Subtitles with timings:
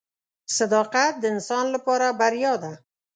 [0.57, 2.73] •صداقت د انسان لپاره بریا ده.